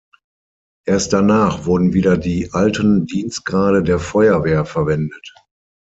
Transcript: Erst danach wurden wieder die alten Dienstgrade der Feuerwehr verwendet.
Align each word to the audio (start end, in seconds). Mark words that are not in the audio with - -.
Erst 0.87 1.13
danach 1.13 1.67
wurden 1.67 1.93
wieder 1.93 2.17
die 2.17 2.49
alten 2.53 3.05
Dienstgrade 3.05 3.83
der 3.83 3.99
Feuerwehr 3.99 4.65
verwendet. 4.65 5.31